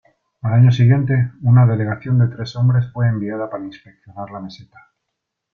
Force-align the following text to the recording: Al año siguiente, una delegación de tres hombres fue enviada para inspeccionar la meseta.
Al 0.41 0.53
año 0.53 0.71
siguiente, 0.71 1.31
una 1.43 1.67
delegación 1.67 2.17
de 2.17 2.35
tres 2.35 2.55
hombres 2.55 2.91
fue 2.91 3.05
enviada 3.07 3.51
para 3.51 3.65
inspeccionar 3.65 4.31
la 4.31 4.39
meseta. 4.39 4.89